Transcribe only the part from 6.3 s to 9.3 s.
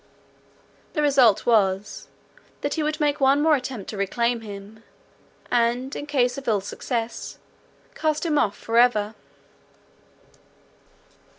of ill success, cast him off for ever.